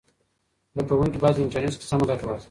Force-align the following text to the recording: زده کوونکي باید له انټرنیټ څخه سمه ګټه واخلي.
زده 0.73 0.83
کوونکي 0.89 1.17
باید 1.21 1.35
له 1.35 1.41
انټرنیټ 1.43 1.73
څخه 1.75 1.89
سمه 1.91 2.05
ګټه 2.09 2.23
واخلي. 2.25 2.39